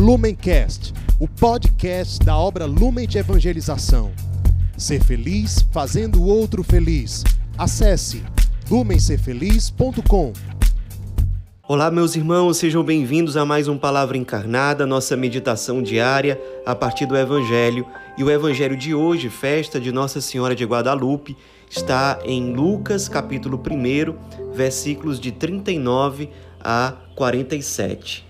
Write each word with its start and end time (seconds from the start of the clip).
Lumencast, 0.00 0.94
o 1.18 1.28
podcast 1.28 2.24
da 2.24 2.34
obra 2.34 2.64
Lumen 2.64 3.06
de 3.06 3.18
Evangelização. 3.18 4.12
Ser 4.74 5.04
feliz 5.04 5.60
fazendo 5.70 6.22
o 6.22 6.26
outro 6.26 6.62
feliz. 6.62 7.22
Acesse 7.58 8.22
lumencerfeliz.com. 8.70 10.32
Olá, 11.68 11.90
meus 11.90 12.16
irmãos, 12.16 12.56
sejam 12.56 12.82
bem-vindos 12.82 13.36
a 13.36 13.44
mais 13.44 13.68
um 13.68 13.76
Palavra 13.76 14.16
Encarnada, 14.16 14.86
nossa 14.86 15.18
meditação 15.18 15.82
diária 15.82 16.40
a 16.64 16.74
partir 16.74 17.04
do 17.04 17.14
Evangelho. 17.14 17.84
E 18.16 18.24
o 18.24 18.30
Evangelho 18.30 18.78
de 18.78 18.94
hoje, 18.94 19.28
festa 19.28 19.78
de 19.78 19.92
Nossa 19.92 20.22
Senhora 20.22 20.54
de 20.54 20.64
Guadalupe, 20.64 21.36
está 21.68 22.18
em 22.24 22.54
Lucas, 22.54 23.06
capítulo 23.06 23.60
1, 23.62 24.54
versículos 24.54 25.20
de 25.20 25.30
39 25.30 26.30
a 26.58 26.94
47. 27.14 28.29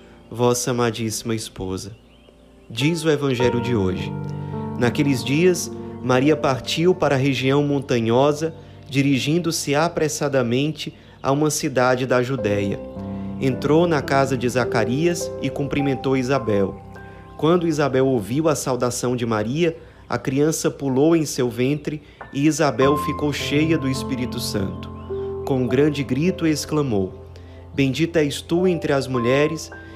amadíssima 0.69 1.35
esposa. 1.35 1.91
Diz 2.69 3.03
o 3.03 3.09
Evangelho 3.09 3.59
de 3.59 3.75
hoje. 3.75 4.13
Naqueles 4.79 5.25
dias, 5.25 5.69
Maria 6.01 6.37
partiu 6.37 6.95
para 6.95 7.15
a 7.15 7.17
região 7.17 7.61
montanhosa, 7.63 8.53
dirigindo-se 8.89 9.75
apressadamente 9.75 10.93
a 11.21 11.33
uma 11.33 11.49
cidade 11.49 12.05
da 12.05 12.23
Judéia. 12.23 12.79
Entrou 13.41 13.85
na 13.85 14.01
casa 14.01 14.37
de 14.37 14.47
Zacarias 14.47 15.29
e 15.41 15.49
cumprimentou 15.49 16.15
Isabel. 16.15 16.81
Quando 17.37 17.67
Isabel 17.67 18.07
ouviu 18.07 18.47
a 18.47 18.55
saudação 18.55 19.17
de 19.17 19.25
Maria, 19.25 19.75
a 20.07 20.17
criança 20.17 20.71
pulou 20.71 21.13
em 21.13 21.25
seu 21.25 21.49
ventre 21.49 22.01
e 22.31 22.45
Isabel 22.45 22.95
ficou 22.97 23.33
cheia 23.33 23.77
do 23.77 23.89
Espírito 23.89 24.39
Santo. 24.39 24.89
Com 25.45 25.63
um 25.63 25.67
grande 25.67 26.03
grito 26.03 26.47
exclamou: 26.47 27.25
Bendita 27.73 28.19
és 28.21 28.41
tu 28.41 28.65
entre 28.65 28.93
as 28.93 29.07
mulheres 29.07 29.69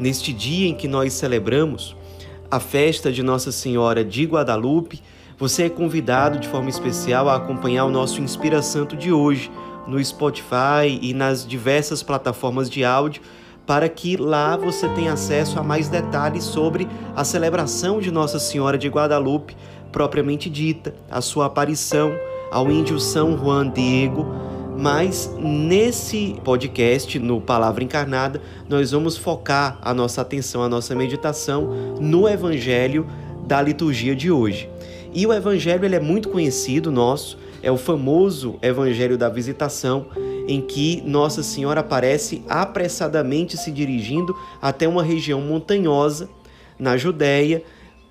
neste 0.00 0.32
dia 0.32 0.68
em 0.68 0.74
que 0.74 0.88
nós 0.88 1.12
celebramos 1.12 1.94
a 2.50 2.58
festa 2.58 3.12
de 3.12 3.22
Nossa 3.22 3.52
Senhora 3.52 4.02
de 4.02 4.24
Guadalupe, 4.24 5.02
você 5.38 5.64
é 5.64 5.68
convidado 5.68 6.38
de 6.38 6.48
forma 6.48 6.70
especial 6.70 7.28
a 7.28 7.36
acompanhar 7.36 7.84
o 7.84 7.90
nosso 7.90 8.20
Inspira 8.20 8.62
Santo 8.62 8.96
de 8.96 9.12
hoje 9.12 9.50
no 9.86 10.02
Spotify 10.02 10.98
e 11.00 11.12
nas 11.12 11.46
diversas 11.46 12.02
plataformas 12.02 12.68
de 12.68 12.84
áudio, 12.84 13.22
para 13.66 13.88
que 13.88 14.16
lá 14.16 14.56
você 14.56 14.88
tenha 14.88 15.12
acesso 15.12 15.58
a 15.58 15.62
mais 15.62 15.88
detalhes 15.88 16.44
sobre 16.44 16.88
a 17.14 17.22
celebração 17.22 18.00
de 18.00 18.10
Nossa 18.10 18.38
Senhora 18.38 18.76
de 18.76 18.88
Guadalupe 18.88 19.56
propriamente 19.92 20.48
dita, 20.48 20.94
a 21.10 21.20
sua 21.20 21.46
aparição 21.46 22.12
ao 22.50 22.70
índio 22.70 22.98
São 22.98 23.36
Juan 23.36 23.68
Diego 23.68 24.49
mas 24.80 25.30
nesse 25.38 26.36
podcast, 26.42 27.18
no 27.18 27.38
Palavra 27.38 27.84
Encarnada, 27.84 28.40
nós 28.66 28.92
vamos 28.92 29.14
focar 29.14 29.78
a 29.82 29.92
nossa 29.92 30.22
atenção, 30.22 30.62
a 30.62 30.70
nossa 30.70 30.94
meditação 30.94 31.98
no 32.00 32.26
Evangelho 32.26 33.06
da 33.46 33.60
liturgia 33.60 34.16
de 34.16 34.30
hoje. 34.30 34.70
E 35.12 35.26
o 35.26 35.34
Evangelho 35.34 35.84
ele 35.84 35.96
é 35.96 36.00
muito 36.00 36.30
conhecido 36.30 36.90
nosso, 36.90 37.36
é 37.62 37.70
o 37.70 37.76
famoso 37.76 38.58
Evangelho 38.62 39.18
da 39.18 39.28
Visitação, 39.28 40.06
em 40.48 40.62
que 40.62 41.02
Nossa 41.04 41.42
Senhora 41.42 41.80
aparece 41.80 42.42
apressadamente 42.48 43.58
se 43.58 43.70
dirigindo 43.70 44.34
até 44.62 44.88
uma 44.88 45.02
região 45.02 45.42
montanhosa 45.42 46.26
na 46.78 46.96
Judéia. 46.96 47.62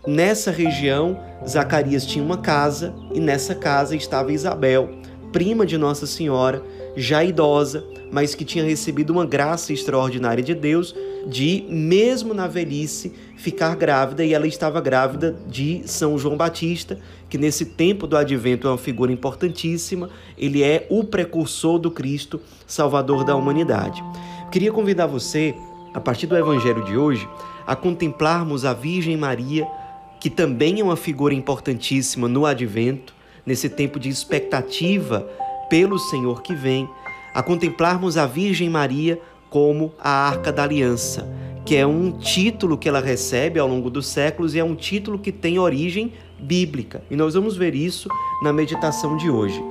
Nessa 0.05 0.51
região, 0.51 1.19
Zacarias 1.47 2.05
tinha 2.05 2.23
uma 2.23 2.37
casa 2.37 2.93
e 3.11 3.19
nessa 3.19 3.55
casa 3.55 3.95
estava 3.95 4.31
Isabel 4.31 4.99
prima 5.31 5.65
de 5.65 5.77
Nossa 5.77 6.05
Senhora, 6.05 6.63
já 6.95 7.23
idosa, 7.23 7.83
mas 8.11 8.33
que 8.33 8.43
tinha 8.43 8.63
recebido 8.63 9.11
uma 9.11 9.25
graça 9.25 9.71
extraordinária 9.71 10.43
de 10.43 10.55
Deus 10.55 10.95
de, 11.27 11.65
mesmo 11.69 12.33
na 12.33 12.47
velhice, 12.47 13.13
ficar 13.35 13.75
grávida 13.75 14.23
e 14.23 14.33
ela 14.33 14.47
estava 14.47 14.81
grávida 14.81 15.35
de 15.47 15.81
São 15.85 16.17
João 16.17 16.35
Batista, 16.35 16.99
que 17.29 17.37
nesse 17.37 17.65
tempo 17.65 18.07
do 18.07 18.17
advento 18.17 18.67
é 18.67 18.71
uma 18.71 18.77
figura 18.77 19.11
importantíssima, 19.11 20.09
ele 20.37 20.63
é 20.63 20.87
o 20.89 21.03
precursor 21.03 21.77
do 21.77 21.91
Cristo, 21.91 22.41
Salvador 22.65 23.23
da 23.23 23.35
humanidade. 23.35 24.03
Queria 24.51 24.71
convidar 24.71 25.05
você, 25.05 25.53
a 25.93 25.99
partir 25.99 26.25
do 26.25 26.35
evangelho 26.35 26.83
de 26.83 26.97
hoje, 26.97 27.27
a 27.67 27.75
contemplarmos 27.75 28.65
a 28.65 28.73
Virgem 28.73 29.15
Maria, 29.15 29.67
que 30.19 30.29
também 30.29 30.79
é 30.79 30.83
uma 30.83 30.97
figura 30.97 31.33
importantíssima 31.33 32.27
no 32.27 32.45
advento, 32.45 33.13
nesse 33.45 33.69
tempo 33.69 33.99
de 33.99 34.09
expectativa 34.09 35.27
pelo 35.69 35.99
Senhor 35.99 36.41
que 36.41 36.55
vem, 36.55 36.89
a 37.33 37.43
contemplarmos 37.43 38.17
a 38.17 38.25
Virgem 38.25 38.69
Maria 38.69 39.21
como 39.49 39.93
a 39.99 40.09
Arca 40.09 40.51
da 40.51 40.63
Aliança, 40.63 41.27
que 41.65 41.75
é 41.75 41.85
um 41.85 42.11
título 42.11 42.77
que 42.77 42.89
ela 42.89 42.99
recebe 42.99 43.59
ao 43.59 43.67
longo 43.67 43.89
dos 43.89 44.07
séculos 44.07 44.55
e 44.55 44.59
é 44.59 44.63
um 44.63 44.75
título 44.75 45.19
que 45.19 45.31
tem 45.31 45.59
origem 45.59 46.13
bíblica. 46.39 47.03
E 47.09 47.15
nós 47.15 47.33
vamos 47.33 47.55
ver 47.55 47.75
isso 47.75 48.09
na 48.41 48.51
meditação 48.51 49.17
de 49.17 49.29
hoje. 49.29 49.61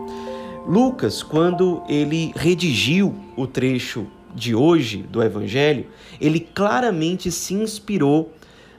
Lucas, 0.66 1.22
quando 1.22 1.82
ele 1.88 2.32
redigiu 2.36 3.14
o 3.36 3.46
trecho 3.46 4.06
de 4.34 4.54
hoje 4.54 4.98
do 4.98 5.22
Evangelho, 5.22 5.86
ele 6.20 6.40
claramente 6.40 7.32
se 7.32 7.54
inspirou 7.54 8.32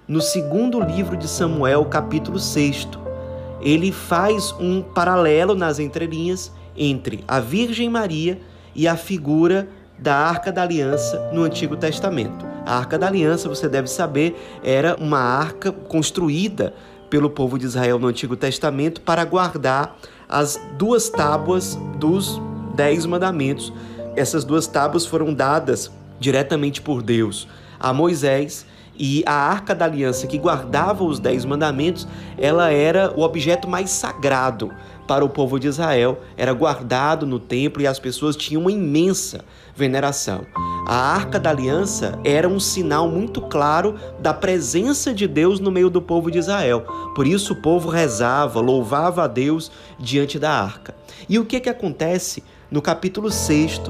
no 0.07 0.21
segundo 0.21 0.79
livro 0.79 1.17
de 1.17 1.27
Samuel, 1.27 1.85
capítulo 1.85 2.39
6, 2.39 2.87
ele 3.61 3.91
faz 3.91 4.53
um 4.59 4.81
paralelo 4.81 5.55
nas 5.55 5.79
entrelinhas 5.79 6.51
entre 6.75 7.23
a 7.27 7.39
Virgem 7.39 7.89
Maria 7.89 8.39
e 8.75 8.87
a 8.87 8.95
figura 8.95 9.67
da 9.97 10.15
Arca 10.15 10.51
da 10.51 10.63
Aliança 10.63 11.29
no 11.33 11.43
Antigo 11.43 11.75
Testamento. 11.75 12.45
A 12.65 12.77
Arca 12.77 12.97
da 12.97 13.07
Aliança, 13.07 13.49
você 13.49 13.67
deve 13.67 13.89
saber, 13.89 14.35
era 14.63 14.95
uma 14.99 15.19
arca 15.19 15.71
construída 15.71 16.73
pelo 17.09 17.29
povo 17.29 17.57
de 17.57 17.65
Israel 17.65 17.99
no 17.99 18.07
Antigo 18.07 18.35
Testamento 18.35 19.01
para 19.01 19.25
guardar 19.25 19.97
as 20.27 20.59
duas 20.77 21.09
tábuas 21.09 21.77
dos 21.97 22.39
Dez 22.75 23.05
Mandamentos. 23.05 23.73
Essas 24.15 24.45
duas 24.45 24.67
tábuas 24.67 25.05
foram 25.05 25.33
dadas 25.33 25.91
diretamente 26.19 26.81
por 26.81 27.01
Deus 27.01 27.47
a 27.79 27.93
Moisés 27.93 28.65
e 28.99 29.23
a 29.25 29.33
arca 29.33 29.73
da 29.73 29.85
aliança 29.85 30.27
que 30.27 30.37
guardava 30.37 31.05
os 31.05 31.19
dez 31.19 31.45
mandamentos, 31.45 32.05
ela 32.37 32.69
era 32.69 33.13
o 33.15 33.21
objeto 33.21 33.67
mais 33.69 33.89
sagrado 33.91 34.71
para 35.07 35.25
o 35.25 35.29
povo 35.29 35.57
de 35.59 35.67
Israel, 35.67 36.19
era 36.37 36.53
guardado 36.53 37.25
no 37.25 37.39
templo 37.39 37.81
e 37.81 37.87
as 37.87 37.97
pessoas 37.97 38.35
tinham 38.35 38.61
uma 38.61 38.71
imensa 38.71 39.43
veneração. 39.75 40.45
A 40.85 40.95
arca 40.95 41.39
da 41.39 41.49
aliança 41.49 42.19
era 42.23 42.47
um 42.47 42.59
sinal 42.59 43.07
muito 43.07 43.41
claro 43.41 43.95
da 44.19 44.33
presença 44.33 45.13
de 45.13 45.27
Deus 45.27 45.59
no 45.59 45.71
meio 45.71 45.89
do 45.89 46.01
povo 46.01 46.29
de 46.29 46.37
Israel. 46.37 46.81
Por 47.15 47.25
isso 47.25 47.53
o 47.53 47.61
povo 47.61 47.89
rezava, 47.89 48.59
louvava 48.59 49.23
a 49.23 49.27
Deus 49.27 49.71
diante 49.97 50.37
da 50.37 50.51
arca. 50.51 50.93
E 51.27 51.39
o 51.39 51.45
que, 51.45 51.59
que 51.59 51.69
acontece 51.69 52.43
no 52.69 52.81
capítulo 52.81 53.31
6 53.31 53.81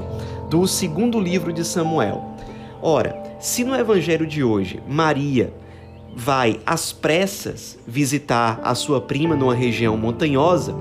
do 0.48 0.66
segundo 0.66 1.20
livro 1.20 1.52
de 1.52 1.64
Samuel? 1.64 2.34
Ora, 2.80 3.19
se 3.40 3.64
no 3.64 3.74
evangelho 3.74 4.26
de 4.26 4.44
hoje 4.44 4.82
Maria 4.86 5.52
vai 6.14 6.60
às 6.66 6.92
pressas 6.92 7.78
visitar 7.86 8.60
a 8.62 8.74
sua 8.74 9.00
prima 9.00 9.34
numa 9.34 9.54
região 9.54 9.96
montanhosa, 9.96 10.74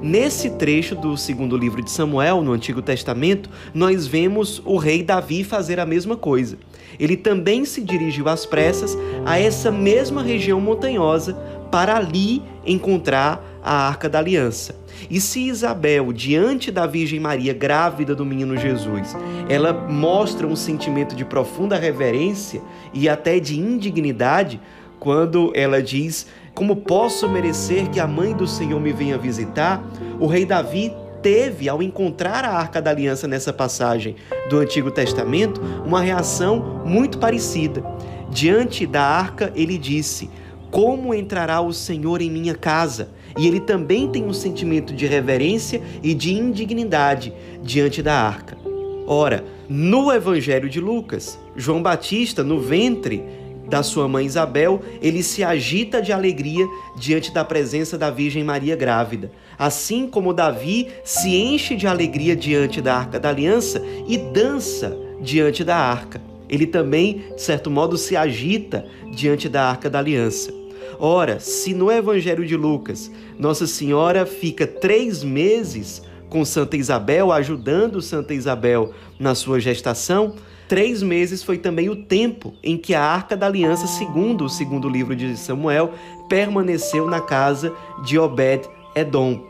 nesse 0.00 0.50
trecho 0.50 0.94
do 0.94 1.16
segundo 1.16 1.56
livro 1.56 1.82
de 1.82 1.90
Samuel, 1.90 2.42
no 2.42 2.52
Antigo 2.52 2.80
Testamento, 2.80 3.50
nós 3.72 4.06
vemos 4.06 4.62
o 4.64 4.76
rei 4.76 5.02
Davi 5.02 5.42
fazer 5.42 5.80
a 5.80 5.86
mesma 5.86 6.16
coisa. 6.16 6.56
ele 7.00 7.16
também 7.16 7.64
se 7.64 7.80
dirigiu 7.80 8.28
às 8.28 8.46
pressas 8.46 8.96
a 9.26 9.38
essa 9.38 9.72
mesma 9.72 10.22
região 10.22 10.60
montanhosa 10.60 11.36
para 11.74 11.96
ali 11.96 12.40
encontrar 12.64 13.44
a 13.60 13.88
Arca 13.88 14.08
da 14.08 14.20
Aliança. 14.20 14.76
E 15.10 15.20
se 15.20 15.48
Isabel, 15.48 16.12
diante 16.12 16.70
da 16.70 16.86
Virgem 16.86 17.18
Maria 17.18 17.52
grávida 17.52 18.14
do 18.14 18.24
menino 18.24 18.56
Jesus, 18.56 19.16
ela 19.48 19.72
mostra 19.72 20.46
um 20.46 20.54
sentimento 20.54 21.16
de 21.16 21.24
profunda 21.24 21.76
reverência 21.76 22.62
e 22.92 23.08
até 23.08 23.40
de 23.40 23.58
indignidade 23.58 24.60
quando 25.00 25.50
ela 25.52 25.82
diz: 25.82 26.28
Como 26.54 26.76
posso 26.76 27.28
merecer 27.28 27.90
que 27.90 27.98
a 27.98 28.06
mãe 28.06 28.36
do 28.36 28.46
Senhor 28.46 28.78
me 28.80 28.92
venha 28.92 29.18
visitar? 29.18 29.82
O 30.20 30.28
rei 30.28 30.46
Davi 30.46 30.92
teve, 31.20 31.68
ao 31.68 31.82
encontrar 31.82 32.44
a 32.44 32.52
Arca 32.52 32.80
da 32.80 32.92
Aliança 32.92 33.26
nessa 33.26 33.52
passagem 33.52 34.14
do 34.48 34.60
Antigo 34.60 34.92
Testamento, 34.92 35.60
uma 35.84 36.00
reação 36.00 36.84
muito 36.86 37.18
parecida. 37.18 37.82
Diante 38.30 38.86
da 38.86 39.02
arca, 39.02 39.52
ele 39.56 39.76
disse: 39.76 40.30
Como 40.74 41.14
entrará 41.14 41.60
o 41.60 41.72
Senhor 41.72 42.20
em 42.20 42.28
minha 42.28 42.52
casa? 42.52 43.10
E 43.38 43.46
ele 43.46 43.60
também 43.60 44.08
tem 44.08 44.24
um 44.24 44.32
sentimento 44.32 44.92
de 44.92 45.06
reverência 45.06 45.80
e 46.02 46.12
de 46.12 46.34
indignidade 46.34 47.32
diante 47.62 48.02
da 48.02 48.12
arca. 48.14 48.58
Ora, 49.06 49.44
no 49.68 50.10
Evangelho 50.10 50.68
de 50.68 50.80
Lucas, 50.80 51.38
João 51.54 51.80
Batista, 51.80 52.42
no 52.42 52.58
ventre 52.58 53.22
da 53.68 53.84
sua 53.84 54.08
mãe 54.08 54.26
Isabel, 54.26 54.82
ele 55.00 55.22
se 55.22 55.44
agita 55.44 56.02
de 56.02 56.12
alegria 56.12 56.66
diante 56.98 57.32
da 57.32 57.44
presença 57.44 57.96
da 57.96 58.10
Virgem 58.10 58.42
Maria 58.42 58.74
grávida. 58.74 59.30
Assim 59.56 60.08
como 60.08 60.34
Davi 60.34 60.88
se 61.04 61.36
enche 61.36 61.76
de 61.76 61.86
alegria 61.86 62.34
diante 62.34 62.82
da 62.82 62.96
arca 62.96 63.20
da 63.20 63.28
aliança 63.28 63.80
e 64.08 64.18
dança 64.18 64.98
diante 65.20 65.62
da 65.62 65.76
arca. 65.76 66.20
Ele 66.48 66.66
também, 66.66 67.26
de 67.36 67.42
certo 67.42 67.70
modo, 67.70 67.96
se 67.96 68.16
agita 68.16 68.84
diante 69.14 69.48
da 69.48 69.70
arca 69.70 69.88
da 69.88 70.00
aliança. 70.00 70.63
Ora, 70.98 71.40
se 71.40 71.74
no 71.74 71.90
Evangelho 71.90 72.46
de 72.46 72.56
Lucas 72.56 73.10
Nossa 73.38 73.66
Senhora 73.66 74.24
fica 74.24 74.66
três 74.66 75.24
meses 75.24 76.02
com 76.28 76.44
Santa 76.44 76.76
Isabel, 76.76 77.30
ajudando 77.30 78.02
Santa 78.02 78.34
Isabel 78.34 78.92
na 79.18 79.34
sua 79.34 79.60
gestação, 79.60 80.34
três 80.68 81.02
meses 81.02 81.42
foi 81.42 81.58
também 81.58 81.88
o 81.88 81.94
tempo 81.94 82.54
em 82.62 82.76
que 82.76 82.92
a 82.94 83.02
Arca 83.02 83.36
da 83.36 83.46
Aliança, 83.46 83.86
segundo 83.86 84.44
o 84.44 84.48
segundo 84.48 84.88
livro 84.88 85.14
de 85.14 85.36
Samuel, 85.36 85.92
permaneceu 86.28 87.06
na 87.06 87.20
casa 87.20 87.72
de 88.04 88.18
Obed-Edom. 88.18 89.44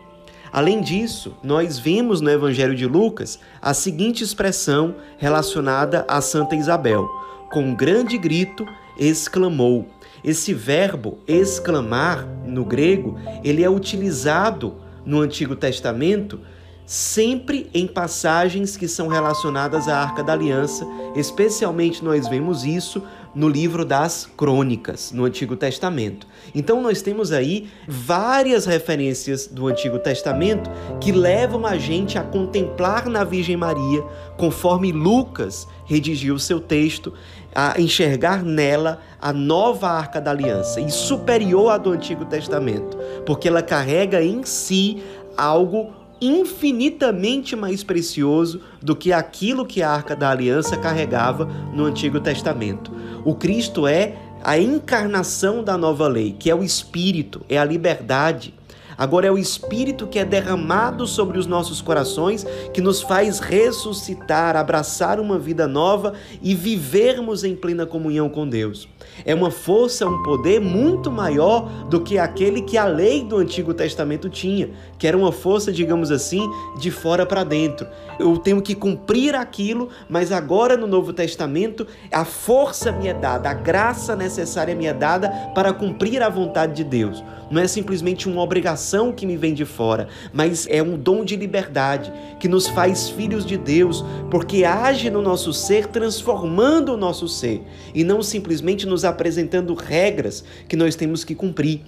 Além 0.52 0.81
disso, 0.81 1.35
nós 1.43 1.79
vemos 1.79 2.20
no 2.20 2.31
Evangelho 2.31 2.75
de 2.75 2.87
Lucas 2.87 3.41
a 3.61 3.75
seguinte 3.75 4.23
expressão 4.23 4.94
relacionada 5.17 6.05
a 6.06 6.20
Santa 6.20 6.55
Isabel: 6.55 7.08
com 7.50 7.61
um 7.61 7.75
grande 7.75 8.17
grito 8.19 8.67
exclamou. 8.99 9.88
Esse 10.23 10.55
verbo 10.55 11.19
exclamar 11.26 12.26
no 12.44 12.64
grego, 12.64 13.19
ele 13.43 13.62
é 13.62 13.69
utilizado 13.69 14.76
no 15.05 15.20
Antigo 15.20 15.55
Testamento 15.55 16.41
sempre 16.87 17.70
em 17.73 17.87
passagens 17.87 18.76
que 18.76 18.87
são 18.87 19.08
relacionadas 19.08 19.88
à 19.88 19.99
Arca 20.02 20.23
da 20.23 20.32
Aliança, 20.32 20.87
especialmente 21.17 22.05
nós 22.05 22.29
vemos 22.29 22.64
isso 22.64 23.02
no 23.34 23.48
livro 23.48 23.84
das 23.84 24.28
Crônicas, 24.36 25.10
no 25.12 25.25
Antigo 25.25 25.56
Testamento. 25.56 26.26
Então 26.54 26.81
nós 26.81 27.02
temos 27.02 27.32
aí 27.32 27.69
várias 27.88 28.64
referências 28.64 29.46
do 29.46 29.66
Antigo 29.66 29.98
Testamento 29.98 30.70
que 31.00 31.10
levam 31.10 31.66
a 31.66 31.76
gente 31.76 32.16
a 32.16 32.22
contemplar 32.22 33.08
na 33.08 33.25
Virgem 33.25 33.56
Maria, 33.56 34.02
conforme 34.36 34.92
Lucas 34.92 35.66
redigiu 35.84 36.38
seu 36.38 36.60
texto, 36.60 37.12
a 37.54 37.81
enxergar 37.81 38.42
nela 38.42 39.00
a 39.20 39.32
nova 39.32 39.88
arca 39.88 40.20
da 40.20 40.31
aliança 40.31 40.81
e 40.81 40.90
superior 40.90 41.70
à 41.70 41.78
do 41.78 41.90
Antigo 41.90 42.25
Testamento, 42.25 42.96
porque 43.25 43.48
ela 43.48 43.62
carrega 43.62 44.22
em 44.22 44.42
si 44.44 45.02
algo 45.36 45.92
infinitamente 46.20 47.54
mais 47.54 47.82
precioso 47.82 48.60
do 48.81 48.96
que 48.96 49.12
aquilo 49.12 49.66
que 49.66 49.82
a 49.82 49.90
arca 49.90 50.16
da 50.16 50.31
aliança 50.31 50.76
carregava 50.76 51.44
no 51.75 51.84
Antigo 51.84 52.20
Testamento. 52.20 52.90
O 53.25 53.35
Cristo 53.35 53.87
é 53.87 54.15
a 54.43 54.59
encarnação 54.59 55.65
da 55.65 55.79
nova 55.79 56.06
lei, 56.06 56.37
que 56.38 56.50
é 56.50 56.55
o 56.55 56.62
Espírito, 56.62 57.41
é 57.49 57.56
a 57.56 57.65
liberdade 57.65 58.53
Agora 58.96 59.26
é 59.26 59.31
o 59.31 59.38
Espírito 59.38 60.06
que 60.06 60.19
é 60.19 60.25
derramado 60.25 61.06
sobre 61.06 61.38
os 61.38 61.46
nossos 61.46 61.81
corações 61.81 62.46
que 62.73 62.81
nos 62.81 63.02
faz 63.02 63.38
ressuscitar, 63.38 64.56
abraçar 64.56 65.19
uma 65.20 65.38
vida 65.38 65.67
nova 65.67 66.14
e 66.43 66.55
vivermos 66.55 67.44
em 67.44 67.55
plena 67.55 67.87
comunhão 67.87 68.29
com 68.29 68.49
Deus. 68.49 68.88
É 69.25 69.35
uma 69.35 69.50
força, 69.50 70.06
um 70.06 70.23
poder 70.23 70.61
muito 70.61 71.11
maior 71.11 71.69
do 71.88 72.00
que 72.00 72.19
aquele 72.19 72.62
que 72.62 72.76
a 72.76 72.85
lei 72.85 73.25
do 73.25 73.37
Antigo 73.37 73.73
Testamento 73.75 74.29
tinha, 74.29 74.70
que 74.99 75.06
era 75.06 75.17
uma 75.17 75.32
força, 75.32 75.73
digamos 75.73 76.11
assim, 76.11 76.49
de 76.79 76.91
fora 76.91 77.25
para 77.26 77.44
dentro. 77.44 77.87
Eu 78.19 78.37
tenho 78.38 78.62
que 78.62 78.75
cumprir 78.75 79.35
aquilo, 79.35 79.88
mas 80.08 80.32
agora 80.32 80.76
no 80.76 80.87
Novo 80.87 81.12
Testamento 81.12 81.87
a 82.12 82.25
força 82.25 82.93
me 82.93 83.08
é 83.08 83.14
dada, 83.14 83.50
a 83.50 83.55
graça 83.55 84.17
necessária 84.17 84.75
me 84.75 84.87
é 84.87 84.94
dada 84.94 85.29
para 85.55 85.73
cumprir 85.73 86.23
a 86.23 86.29
vontade 86.29 86.75
de 86.75 86.85
Deus. 86.85 87.23
Não 87.50 87.61
é 87.61 87.69
simplesmente 87.69 88.29
uma 88.29 88.43
obrigação 88.43 88.83
que 89.12 89.26
me 89.26 89.36
vem 89.36 89.54
de 89.54 89.64
fora, 89.64 90.08
mas 90.32 90.66
é 90.69 90.82
um 90.82 90.96
dom 90.96 91.25
de 91.25 91.36
liberdade 91.36 92.12
que 92.38 92.48
nos 92.48 92.66
faz 92.66 93.08
filhos 93.08 93.46
de 93.46 93.56
Deus, 93.56 94.04
porque 94.31 94.64
age 94.64 95.10
no 95.10 95.22
nosso 95.22 95.52
ser, 95.52 95.86
transformando 95.86 96.92
o 96.92 96.96
nosso 96.96 97.26
ser 97.26 97.62
e 97.94 98.04
não 98.04 98.22
simplesmente 98.22 98.86
nos 98.86 99.04
apresentando 99.04 99.75
regras 99.75 100.44
que 100.69 100.76
nós 100.76 100.94
temos 100.94 101.25
que 101.25 101.34
cumprir. 101.34 101.82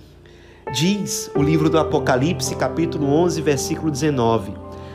Diz 0.73 1.31
o 1.35 1.43
livro 1.43 1.71
do 1.71 1.79
Apocalipse, 1.79 2.57
capítulo 2.57 3.07
11, 3.07 3.41
versículo 3.43 3.91
19: 3.91 4.53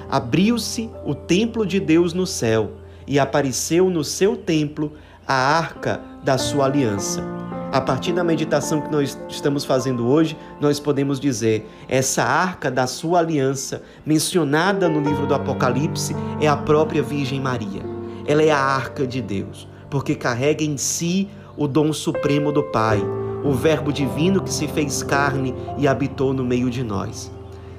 Abriu-se 0.10 0.90
o 1.06 1.16
templo 1.16 1.66
de 1.66 1.80
Deus 1.80 2.14
no 2.14 2.28
céu 2.28 2.72
e 3.08 3.18
apareceu 3.20 3.90
no 3.90 4.04
seu 4.04 4.36
templo 4.36 4.92
a 5.26 5.34
arca 5.34 6.02
da 6.24 6.38
sua 6.38 6.66
aliança. 6.66 7.24
A 7.72 7.80
partir 7.80 8.12
da 8.12 8.22
meditação 8.22 8.82
que 8.82 8.92
nós 8.92 9.18
estamos 9.30 9.64
fazendo 9.64 10.06
hoje, 10.06 10.38
nós 10.60 10.78
podemos 10.78 11.22
dizer: 11.22 11.66
essa 11.88 12.22
arca 12.22 12.70
da 12.70 12.86
sua 12.86 13.20
aliança, 13.20 13.82
mencionada 14.06 14.90
no 14.90 15.00
livro 15.00 15.26
do 15.26 15.34
Apocalipse, 15.34 16.14
é 16.42 16.50
a 16.50 16.58
própria 16.58 17.02
Virgem 17.02 17.40
Maria. 17.40 17.82
Ela 18.28 18.44
é 18.44 18.52
a 18.52 18.60
arca 18.60 19.08
de 19.08 19.22
Deus, 19.22 19.70
porque 19.90 20.16
carrega 20.16 20.66
em 20.66 20.76
si 20.76 21.30
o 21.56 21.66
dom 21.66 21.94
supremo 21.94 22.52
do 22.52 22.62
Pai, 22.62 23.02
o 23.42 23.54
Verbo 23.54 23.94
divino 23.94 24.44
que 24.44 24.52
se 24.52 24.68
fez 24.68 25.02
carne 25.02 25.56
e 25.78 25.88
habitou 25.88 26.34
no 26.34 26.44
meio 26.44 26.70
de 26.70 26.84
nós. 26.84 27.32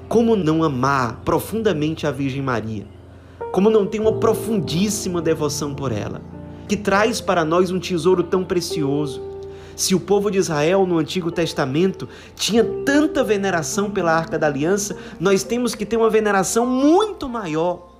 Como 0.09 0.35
não 0.35 0.63
amar 0.63 1.21
profundamente 1.23 2.07
a 2.07 2.11
Virgem 2.11 2.41
Maria? 2.41 2.87
Como 3.51 3.69
não 3.69 3.85
ter 3.85 3.99
uma 3.99 4.13
profundíssima 4.13 5.21
devoção 5.21 5.75
por 5.75 5.91
ela, 5.91 6.19
que 6.67 6.75
traz 6.75 7.21
para 7.21 7.45
nós 7.45 7.69
um 7.69 7.79
tesouro 7.79 8.23
tão 8.23 8.43
precioso? 8.43 9.32
Se 9.75 9.95
o 9.95 9.99
povo 9.99 10.29
de 10.29 10.37
Israel 10.37 10.85
no 10.85 10.97
Antigo 10.97 11.31
Testamento 11.31 12.07
tinha 12.35 12.63
tanta 12.85 13.23
veneração 13.23 13.89
pela 13.89 14.13
Arca 14.13 14.37
da 14.37 14.47
Aliança, 14.47 14.95
nós 15.19 15.43
temos 15.43 15.73
que 15.73 15.85
ter 15.85 15.97
uma 15.97 16.09
veneração 16.09 16.65
muito 16.65 17.27
maior 17.27 17.93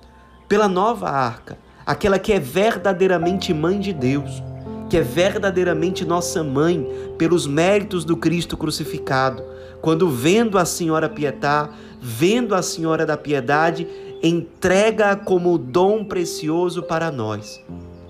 pela 0.48 0.68
nova 0.68 1.08
arca, 1.10 1.58
aquela 1.84 2.18
que 2.18 2.32
é 2.32 2.38
verdadeiramente 2.38 3.52
mãe 3.52 3.80
de 3.80 3.92
Deus, 3.92 4.42
que 4.88 4.96
é 4.96 5.00
verdadeiramente 5.00 6.04
nossa 6.04 6.44
mãe 6.44 6.86
pelos 7.18 7.46
méritos 7.46 8.04
do 8.04 8.16
Cristo 8.16 8.56
crucificado. 8.56 9.42
Quando 9.80 10.08
vendo 10.08 10.58
a 10.58 10.64
Senhora 10.64 11.08
Pietá, 11.08 11.70
vendo 12.00 12.54
a 12.54 12.62
Senhora 12.62 13.04
da 13.04 13.16
Piedade, 13.16 13.86
entrega 14.22 15.16
como 15.16 15.58
dom 15.58 16.04
precioso 16.04 16.82
para 16.82 17.10
nós. 17.10 17.60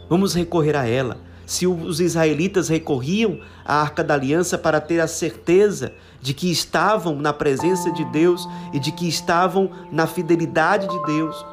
Vamos 0.09 0.35
recorrer 0.35 0.77
a 0.77 0.87
ela 0.87 1.24
se 1.47 1.67
os 1.67 2.01
israelitas 2.01 2.69
recorriam 2.69 3.41
à 3.65 3.81
arca 3.81 4.03
da 4.03 4.15
aliança 4.15 4.57
para 4.57 4.81
ter 4.81 5.01
a 5.01 5.07
certeza 5.07 5.93
de 6.21 6.33
que 6.33 6.51
estavam 6.51 7.17
na 7.17 7.33
presença 7.33 7.93
de 7.93 8.05
Deus 8.07 8.49
e 8.73 8.79
de 8.79 8.91
que 8.93 9.07
estavam 9.07 9.71
na 9.93 10.07
fidelidade 10.07 10.89
de 10.89 11.03
Deus, 11.05 11.45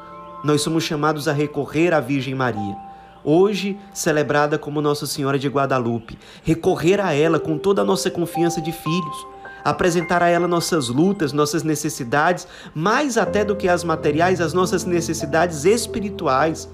nós 0.42 0.62
somos 0.62 0.84
chamados 0.84 1.28
a 1.28 1.32
recorrer 1.32 1.92
à 1.92 2.00
Virgem 2.00 2.34
Maria. 2.34 2.76
Hoje, 3.24 3.78
celebrada 3.92 4.58
como 4.58 4.80
Nossa 4.80 5.06
Senhora 5.06 5.38
de 5.38 5.48
Guadalupe, 5.48 6.18
recorrer 6.42 7.00
a 7.00 7.12
ela 7.12 7.38
com 7.38 7.56
toda 7.56 7.82
a 7.82 7.84
nossa 7.84 8.10
confiança 8.10 8.60
de 8.60 8.72
filhos, 8.72 9.26
apresentar 9.62 10.22
a 10.22 10.28
ela 10.28 10.48
nossas 10.48 10.88
lutas, 10.88 11.32
nossas 11.32 11.62
necessidades, 11.62 12.48
mais 12.74 13.16
até 13.16 13.44
do 13.44 13.54
que 13.54 13.68
as 13.68 13.84
materiais, 13.84 14.40
as 14.40 14.52
nossas 14.52 14.84
necessidades 14.84 15.64
espirituais 15.64 16.68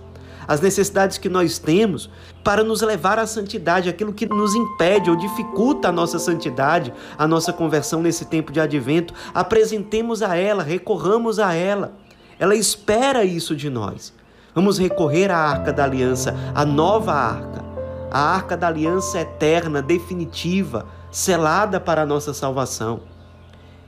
as 0.48 0.62
necessidades 0.62 1.18
que 1.18 1.28
nós 1.28 1.58
temos 1.58 2.08
para 2.42 2.64
nos 2.64 2.80
levar 2.80 3.18
à 3.18 3.26
santidade, 3.26 3.90
aquilo 3.90 4.14
que 4.14 4.26
nos 4.26 4.54
impede 4.54 5.10
ou 5.10 5.16
dificulta 5.16 5.88
a 5.88 5.92
nossa 5.92 6.18
santidade, 6.18 6.92
a 7.18 7.28
nossa 7.28 7.52
conversão 7.52 8.00
nesse 8.00 8.24
tempo 8.24 8.50
de 8.50 8.58
advento, 8.58 9.12
apresentemos 9.34 10.22
a 10.22 10.34
ela, 10.34 10.62
recorramos 10.62 11.38
a 11.38 11.52
ela. 11.52 11.92
Ela 12.38 12.54
espera 12.54 13.24
isso 13.24 13.54
de 13.54 13.68
nós. 13.68 14.14
Vamos 14.54 14.78
recorrer 14.78 15.30
à 15.30 15.36
arca 15.36 15.70
da 15.70 15.84
aliança, 15.84 16.34
a 16.54 16.64
nova 16.64 17.12
arca, 17.12 17.62
a 18.10 18.18
arca 18.18 18.56
da 18.56 18.68
aliança 18.68 19.20
eterna, 19.20 19.82
definitiva, 19.82 20.86
selada 21.10 21.78
para 21.78 22.02
a 22.02 22.06
nossa 22.06 22.32
salvação. 22.32 23.00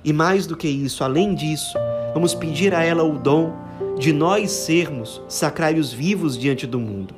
E 0.05 0.13
mais 0.13 0.47
do 0.47 0.57
que 0.57 0.69
isso, 0.69 1.03
além 1.03 1.35
disso, 1.35 1.77
vamos 2.13 2.35
pedir 2.35 2.75
a 2.75 2.83
ela 2.83 3.03
o 3.03 3.19
dom 3.19 3.70
de 4.01 4.15
nós 4.15 4.51
sermos 4.51 5.21
sacrários 5.29 5.93
vivos 5.93 6.39
diante 6.39 6.67
do 6.67 6.81
mundo. 6.81 7.15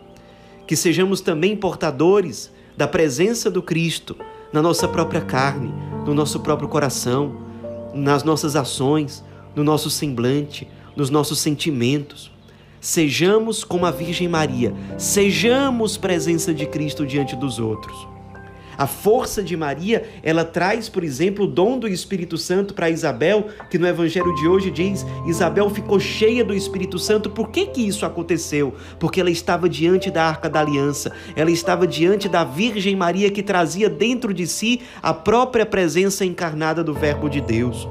Que 0.67 0.75
sejamos 0.75 1.21
também 1.21 1.57
portadores 1.57 2.51
da 2.77 2.89
presença 2.89 3.49
do 3.49 3.63
Cristo 3.63 4.17
na 4.53 4.61
nossa 4.61 4.89
própria 4.89 5.21
carne, 5.21 5.73
no 6.05 6.13
nosso 6.13 6.41
próprio 6.41 6.69
coração, 6.69 7.37
nas 7.95 8.25
nossas 8.25 8.57
ações, 8.57 9.25
no 9.55 9.63
nosso 9.63 9.89
semblante, 9.89 10.67
nos 10.97 11.09
nossos 11.09 11.39
sentimentos. 11.39 12.33
Sejamos 12.81 13.63
como 13.63 13.87
a 13.87 13.93
Virgem 13.93 14.27
Maria, 14.27 14.75
sejamos 14.99 15.97
presença 15.97 16.53
de 16.53 16.67
Cristo 16.67 17.07
diante 17.07 17.37
dos 17.37 17.61
outros. 17.61 18.12
A 18.83 18.87
força 18.89 19.45
de 19.45 19.57
Maria, 19.57 20.11
ela 20.25 20.45
traz, 20.45 20.89
por 20.89 21.05
exemplo, 21.05 21.45
o 21.45 21.47
dom 21.47 21.79
do 21.79 21.87
Espírito 21.87 22.37
Santo 22.37 22.75
para 22.75 22.91
Isabel, 22.91 23.47
que 23.71 23.79
no 23.79 23.87
evangelho 23.87 24.35
de 24.35 24.49
hoje 24.49 24.73
diz: 24.73 25.07
Isabel 25.25 25.71
ficou 25.71 26.01
cheia 26.01 26.45
do 26.45 26.53
Espírito 26.53 26.99
Santo. 26.99 27.31
Por 27.31 27.51
que 27.51 27.67
que 27.67 27.87
isso 27.87 28.05
aconteceu? 28.05 28.75
Porque 28.99 29.21
ela 29.21 29.31
estava 29.31 29.69
diante 29.69 30.11
da 30.11 30.25
Arca 30.25 30.51
da 30.51 30.59
Aliança. 30.59 31.13
Ela 31.37 31.53
estava 31.53 31.87
diante 31.87 32.29
da 32.29 32.43
Virgem 32.43 32.97
Maria 32.97 33.31
que 33.31 33.41
trazia 33.41 33.89
dentro 33.89 34.35
de 34.35 34.49
si 34.49 34.81
a 35.01 35.15
própria 35.15 35.65
presença 35.65 36.25
encarnada 36.25 36.83
do 36.83 36.93
Verbo 36.93 37.31
de 37.31 37.41
Deus 37.41 37.87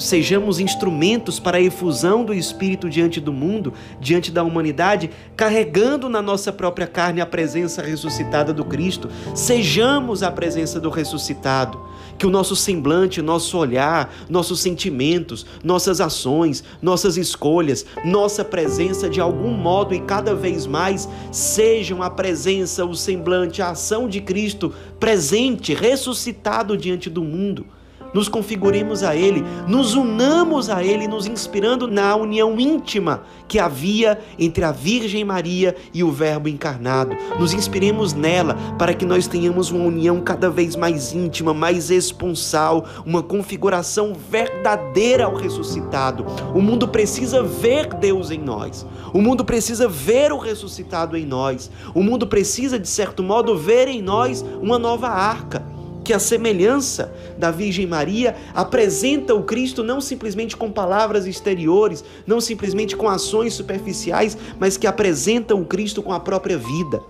sejamos 0.00 0.58
instrumentos 0.58 1.38
para 1.38 1.58
a 1.58 1.60
efusão 1.60 2.24
do 2.24 2.34
Espírito 2.34 2.88
diante 2.88 3.20
do 3.20 3.32
mundo, 3.32 3.72
diante 4.00 4.30
da 4.30 4.42
humanidade, 4.42 5.10
carregando 5.36 6.08
na 6.08 6.20
nossa 6.22 6.52
própria 6.52 6.86
carne 6.86 7.20
a 7.20 7.26
presença 7.26 7.82
ressuscitada 7.82 8.52
do 8.52 8.64
Cristo. 8.64 9.08
Sejamos 9.34 10.22
a 10.22 10.30
presença 10.30 10.80
do 10.80 10.90
ressuscitado. 10.90 11.80
Que 12.18 12.26
o 12.26 12.30
nosso 12.30 12.54
semblante, 12.54 13.22
nosso 13.22 13.56
olhar, 13.56 14.12
nossos 14.28 14.60
sentimentos, 14.60 15.46
nossas 15.64 16.00
ações, 16.00 16.62
nossas 16.82 17.16
escolhas, 17.16 17.86
nossa 18.04 18.44
presença 18.44 19.08
de 19.08 19.20
algum 19.20 19.52
modo 19.52 19.94
e 19.94 20.00
cada 20.00 20.34
vez 20.34 20.66
mais 20.66 21.08
sejam 21.32 22.02
a 22.02 22.10
presença, 22.10 22.84
o 22.84 22.94
semblante, 22.94 23.62
a 23.62 23.70
ação 23.70 24.08
de 24.08 24.20
Cristo 24.20 24.74
presente, 24.98 25.72
ressuscitado 25.72 26.76
diante 26.76 27.08
do 27.08 27.22
mundo 27.22 27.66
nos 28.12 28.28
configuremos 28.28 29.02
a 29.02 29.14
Ele, 29.14 29.44
nos 29.66 29.94
unamos 29.94 30.68
a 30.68 30.82
Ele, 30.82 31.06
nos 31.06 31.26
inspirando 31.26 31.86
na 31.86 32.14
união 32.16 32.58
íntima 32.58 33.22
que 33.48 33.58
havia 33.58 34.20
entre 34.38 34.64
a 34.64 34.72
Virgem 34.72 35.24
Maria 35.24 35.74
e 35.92 36.04
o 36.04 36.12
Verbo 36.12 36.48
encarnado. 36.48 37.16
Nos 37.38 37.52
inspiremos 37.52 38.12
nela 38.12 38.54
para 38.78 38.94
que 38.94 39.04
nós 39.04 39.26
tenhamos 39.26 39.70
uma 39.70 39.84
união 39.84 40.20
cada 40.20 40.48
vez 40.48 40.76
mais 40.76 41.12
íntima, 41.12 41.52
mais 41.52 41.90
esponsal, 41.90 42.84
uma 43.04 43.22
configuração 43.22 44.14
verdadeira 44.30 45.24
ao 45.24 45.34
ressuscitado. 45.34 46.24
O 46.54 46.60
mundo 46.60 46.88
precisa 46.88 47.42
ver 47.42 47.92
Deus 47.94 48.30
em 48.30 48.38
nós. 48.38 48.86
O 49.12 49.20
mundo 49.20 49.44
precisa 49.44 49.88
ver 49.88 50.32
o 50.32 50.38
ressuscitado 50.38 51.16
em 51.16 51.26
nós. 51.26 51.70
O 51.94 52.02
mundo 52.02 52.26
precisa, 52.26 52.78
de 52.78 52.88
certo 52.88 53.22
modo, 53.22 53.56
ver 53.56 53.88
em 53.88 54.00
nós 54.00 54.44
uma 54.62 54.78
nova 54.78 55.08
arca 55.08 55.69
que 56.10 56.14
a 56.14 56.18
semelhança 56.18 57.14
da 57.38 57.52
Virgem 57.52 57.86
Maria 57.86 58.34
apresenta 58.52 59.32
o 59.32 59.44
Cristo 59.44 59.84
não 59.84 60.00
simplesmente 60.00 60.56
com 60.56 60.68
palavras 60.68 61.24
exteriores, 61.24 62.04
não 62.26 62.40
simplesmente 62.40 62.96
com 62.96 63.08
ações 63.08 63.54
superficiais, 63.54 64.36
mas 64.58 64.76
que 64.76 64.88
apresenta 64.88 65.54
o 65.54 65.64
Cristo 65.64 66.02
com 66.02 66.12
a 66.12 66.18
própria 66.18 66.58
vida, 66.58 67.00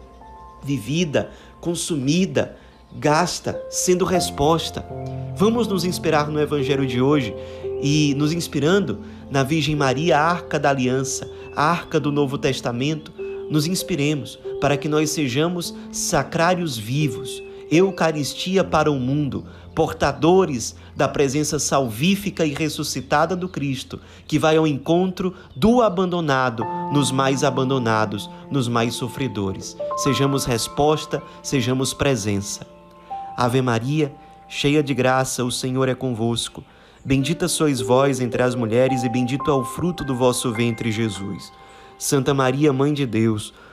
vivida, 0.63 1.31
consumida, 1.63 2.59
gasta, 2.95 3.59
sendo 3.71 4.05
resposta. 4.05 4.85
Vamos 5.35 5.67
nos 5.67 5.87
inspirar 5.87 6.29
no 6.29 6.39
Evangelho 6.39 6.87
de 6.87 7.01
hoje 7.01 7.35
e 7.83 8.15
nos 8.19 8.35
inspirando 8.35 9.01
na 9.31 9.43
Virgem 9.43 9.75
Maria, 9.75 10.19
a 10.19 10.31
arca 10.31 10.59
da 10.59 10.69
aliança, 10.69 11.27
a 11.57 11.71
arca 11.71 11.99
do 11.99 12.13
Novo 12.13 12.37
Testamento, 12.37 13.11
nos 13.49 13.67
inspiremos 13.67 14.39
para 14.61 14.77
que 14.77 14.91
nós 14.91 15.09
sejamos 15.09 15.75
sacrários 15.91 16.77
vivos 16.77 17.43
Eucaristia 17.71 18.65
para 18.65 18.91
o 18.91 18.99
mundo, 18.99 19.47
portadores 19.75 20.75
da 20.97 21.07
presença 21.07 21.59
salvífica 21.59 22.45
e 22.45 22.53
ressuscitada 22.53 23.37
do 23.37 23.49
Cristo, 23.49 24.01
que 24.27 24.39
vai 24.39 24.57
ao 24.57 24.67
encontro 24.67 25.35
do 25.55 25.81
abandonado 25.81 26.65
nos 26.93 27.13
mais 27.13 27.45
abandonados, 27.45 28.29
nos 28.51 28.67
mais 28.67 28.95
sofredores. 28.95 29.77
Sejamos 29.99 30.45
resposta, 30.45 31.23
sejamos 31.43 31.95
presença. 31.95 32.67
Ave 33.37 33.63
Maria, 33.63 34.13
cheia 34.49 34.83
de 34.83 34.93
graça, 34.93 35.45
o 35.45 35.51
Senhor 35.51 35.89
é 35.89 35.95
convosco. 35.95 36.65
Bendita 37.05 37.49
sois 37.49 37.81
vós 37.81 38.21
entre 38.21 38.43
as 38.43 38.55
mulheres, 38.55 39.05
e 39.05 39.09
bendito 39.09 39.51
é 39.51 39.55
o 39.55 39.65
fruto 39.65 40.05
do 40.05 40.15
vosso 40.15 40.53
ventre, 40.53 40.91
Jesus. 40.91 41.53
Santa 41.97 42.35
Maria, 42.35 42.73
Mãe 42.73 42.93
de 42.93 43.07
Deus, 43.07 43.55